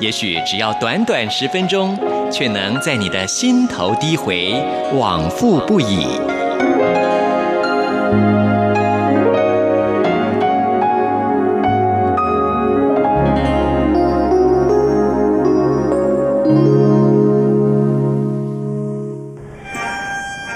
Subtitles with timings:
[0.00, 1.94] 也许只要短短十分钟，
[2.32, 4.54] 却能在你的心头低回，
[4.94, 6.18] 往复不已。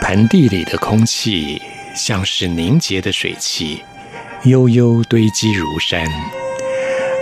[0.01, 1.61] 盆地里的空气
[1.95, 3.83] 像是凝结的水汽，
[4.45, 6.07] 悠悠堆积如山，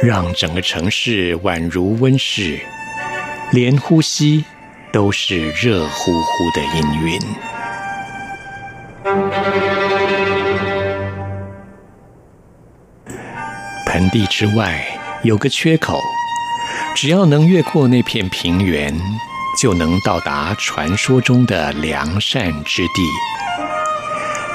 [0.03, 2.59] 让整个城市宛如温室，
[3.53, 4.45] 连呼吸
[4.93, 7.23] 都是热乎乎的氤氲。
[13.87, 14.85] 盆地之外
[15.23, 16.01] 有个缺口，
[16.97, 18.93] 只要能越过那片平原，
[19.61, 23.09] 就能到达传说中的良善之地。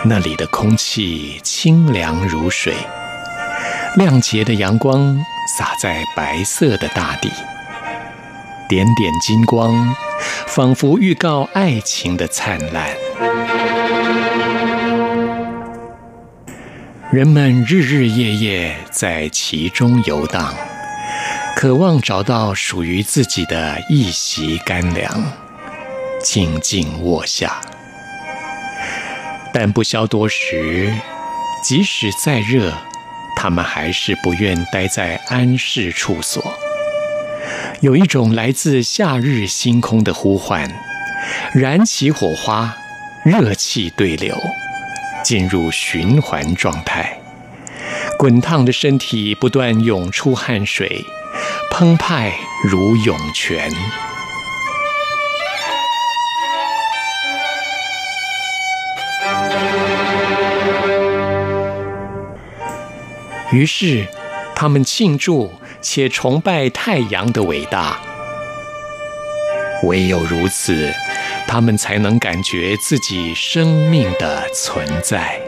[0.03, 2.73] 那里的空气清凉如水，
[3.95, 5.17] 亮洁的阳光
[5.47, 7.31] 洒在白色的大地，
[8.67, 9.95] 点点金光，
[10.45, 12.89] 仿佛预告爱情的灿烂。
[17.09, 20.53] 人们日日夜夜在其中游荡。
[21.55, 25.23] 渴望找到属于自己的一席干粮，
[26.21, 27.59] 静静卧下。
[29.51, 30.93] 但不消多时，
[31.63, 32.71] 即使再热，
[33.39, 36.43] 他们还是不愿待在安适处所。
[37.81, 40.67] 有一种来自夏日星空的呼唤，
[41.53, 42.75] 燃起火花，
[43.23, 44.35] 热气对流，
[45.23, 47.19] 进入循环状态。
[48.17, 51.05] 滚烫的身体不断涌出汗水。
[51.69, 53.71] 澎湃如涌泉。
[63.57, 64.05] 于是，
[64.55, 65.51] 他们庆祝
[65.81, 67.99] 且崇拜太阳的伟大。
[69.83, 70.93] 唯有如此，
[71.47, 75.41] 他们才能感觉自己生命的存在。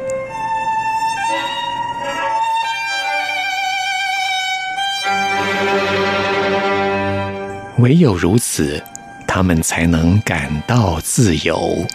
[7.78, 8.84] 唯有如此，
[9.28, 11.86] 他们才能感到自由。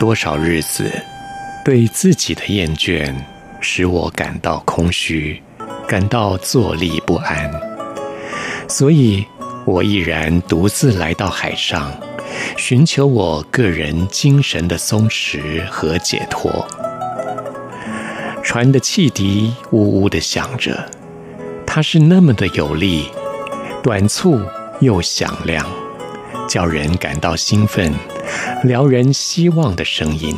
[0.00, 0.90] 多少日子，
[1.64, 3.12] 对自己的厌倦，
[3.60, 5.42] 使我感到空虚，
[5.86, 7.50] 感到坐立不安。
[8.68, 9.26] 所以，
[9.64, 11.92] 我毅然独自来到海上，
[12.56, 16.66] 寻求我个人精神的松弛和解脱。
[18.42, 20.88] 船的汽笛呜呜地响着，
[21.66, 23.10] 它是那么的有力。
[23.82, 24.40] 短促
[24.80, 25.64] 又响亮，
[26.48, 27.92] 叫人感到兴奋，
[28.64, 30.36] 撩人希望的声音。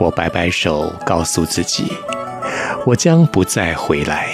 [0.00, 1.92] 我摆摆手，告诉自己，
[2.86, 4.30] 我将不再回来。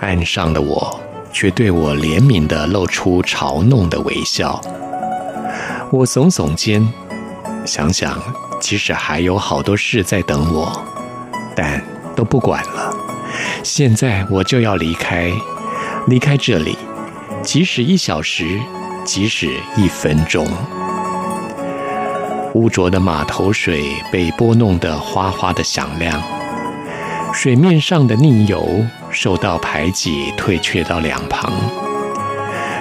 [0.00, 1.00] 岸上的我
[1.32, 4.60] 却对我怜悯地露出嘲弄的微笑。
[5.92, 6.92] 我耸耸肩，
[7.64, 8.20] 想想，
[8.60, 10.84] 其实还有好多事在等我，
[11.54, 11.80] 但
[12.16, 12.92] 都不管了。
[13.62, 15.30] 现在我就要离开。
[16.08, 16.76] 离开这里，
[17.44, 18.58] 即使一小时，
[19.04, 20.44] 即使一分钟。
[22.54, 26.20] 污浊的码头水被拨弄得哗哗的响亮，
[27.32, 31.52] 水面上的逆油受到排挤，退却到两旁。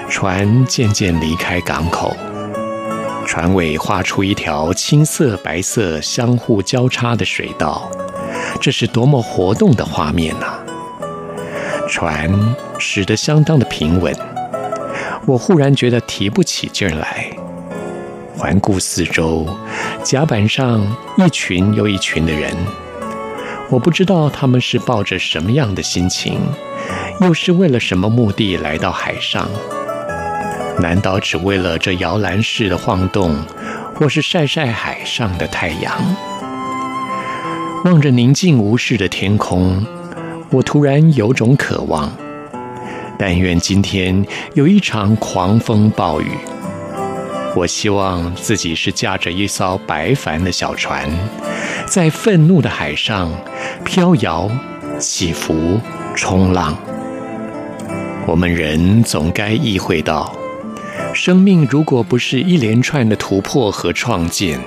[0.09, 2.15] 船渐渐离开港口，
[3.27, 7.91] 船尾画出一条青色、白色相互交叉的水道，
[8.59, 10.57] 这是多么活动的画面呐、
[11.87, 14.11] 船驶得相当的平稳，
[15.27, 17.29] 我忽然觉得提不起劲儿来。
[18.39, 19.45] 环顾四周，
[20.01, 20.81] 甲板上
[21.17, 22.55] 一群又一群的人，
[23.69, 26.39] 我不知道他们是抱着什么样的心情，
[27.19, 29.49] 又是为了什么目的来到海上？
[30.79, 33.35] 难道只为了这摇篮式的晃动，
[33.93, 35.93] 或是晒晒海上的太阳？
[37.83, 39.85] 望着宁静无事的天空。
[40.49, 42.09] 我突然有种渴望，
[43.17, 46.31] 但愿今天有一场狂风暴雨。
[47.55, 51.09] 我希望自己是驾着一艘白帆的小船，
[51.85, 53.31] 在愤怒的海上
[53.83, 54.49] 飘摇、
[54.99, 55.79] 起伏、
[56.15, 56.77] 冲浪。
[58.27, 60.33] 我们人总该意会到，
[61.13, 64.59] 生命如果不是一连串的突破和创建，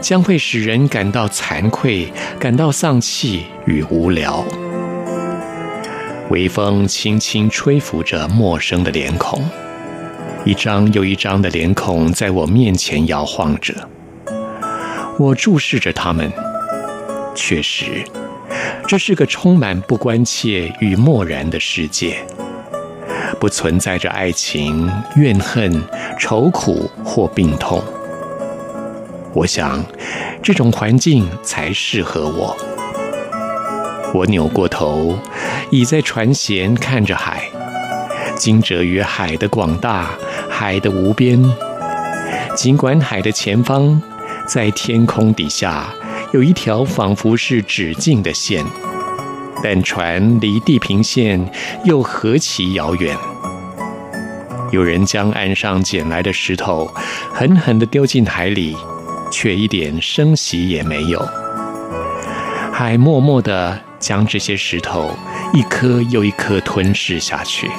[0.00, 4.44] 将会使人感到惭愧、感到丧气与无聊。
[6.30, 9.44] 微风轻轻吹拂着陌生的脸孔，
[10.44, 13.74] 一张又一张的脸孔在我面前摇晃着。
[15.18, 16.32] 我注视着他们，
[17.34, 18.04] 确实，
[18.86, 22.18] 这是个充满不关切与漠然的世界。
[23.40, 25.82] 不存在着爱情、怨恨、
[26.18, 27.82] 愁苦或病痛。
[29.34, 29.84] 我想，
[30.42, 32.56] 这种环境才适合我。
[34.14, 35.16] 我扭过头，
[35.70, 37.48] 倚在船舷看着海，
[38.36, 40.10] 惊蛰于海的广大、
[40.60, 41.40] 海的无边。
[42.56, 44.02] 尽管海的前方，
[44.44, 45.86] 在天空底下，
[46.32, 48.64] 有一条仿佛是止境的线。
[49.62, 51.48] 但船离地平线
[51.84, 53.16] 又何其遥远！
[54.72, 56.92] 有人将岸上捡来的石头
[57.32, 58.76] 狠狠地丢进海里，
[59.30, 61.24] 却一点声息也没有。
[62.72, 65.16] 海默默地将这些石头
[65.52, 67.70] 一颗又一颗吞噬下去。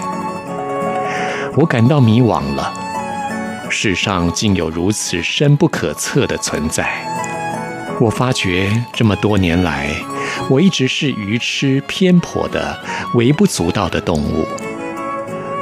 [1.60, 2.74] 我感到迷惘了，
[3.70, 6.90] 世上竟有如此深不可测的存在。
[8.00, 9.94] 我发觉这么多年来，
[10.50, 12.80] 我一直是愚痴偏颇的、
[13.16, 14.48] 微不足道的动物。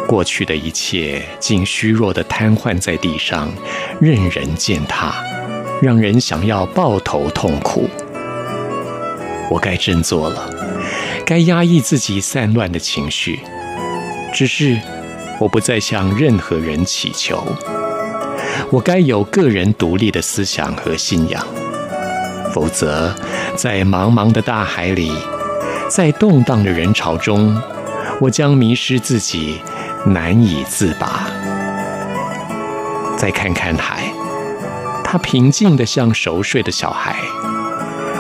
[0.08, 3.52] 过去的一切竟虚弱地瘫痪在地上，
[4.00, 5.16] 任人践踏，
[5.82, 7.90] 让人想要抱头痛哭。
[9.50, 10.48] 我该振作了，
[11.26, 13.40] 该压抑自己散乱的情绪。
[14.32, 14.80] 只是
[15.39, 17.44] 我不再向任何人祈求。
[18.72, 21.45] 我该有个人独立的思想和信仰。
[22.54, 23.13] 否则，
[23.56, 25.12] 在茫茫的大海里，
[25.88, 27.62] 在动荡的人潮中，
[28.19, 29.62] 我将迷失自己，
[30.06, 31.28] 难以自拔。
[33.16, 34.12] 再看看海，
[35.04, 37.16] 它平静的像熟睡的小孩，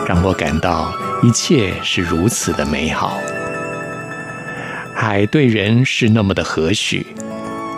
[0.07, 0.93] 让我感到
[1.23, 3.17] 一切是如此的美好。
[4.99, 7.05] 海对人是那么的和煦，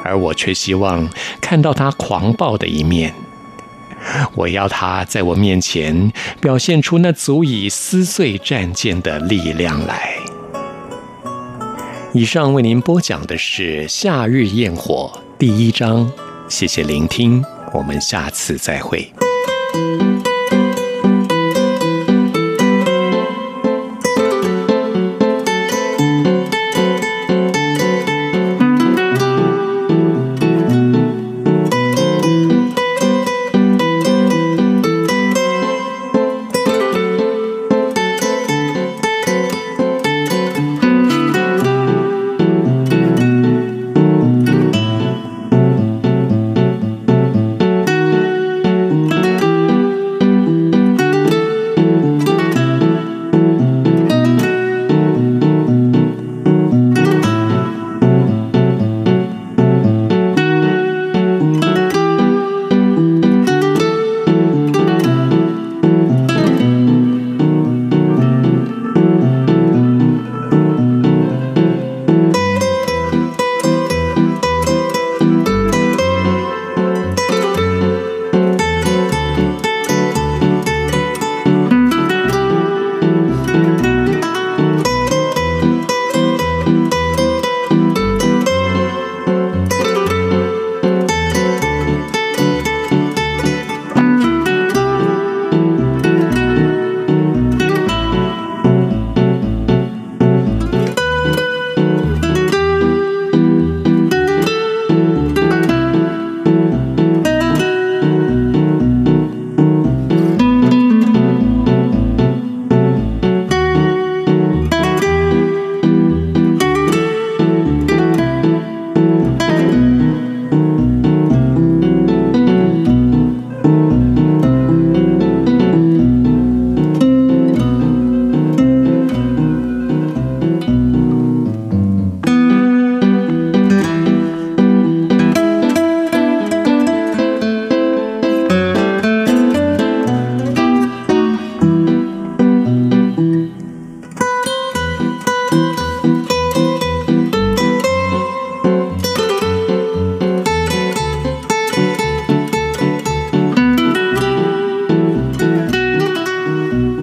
[0.06, 1.10] 而我却希望
[1.42, 3.14] 看到它狂暴的一面。
[4.36, 10.14] 我要他在我面前表现出那足以撕碎战舰的力量来。
[12.14, 16.10] 以上为您播讲的是《夏日焰火》第一章，
[16.48, 17.44] 谢谢聆听，
[17.74, 19.12] 我们下次再会。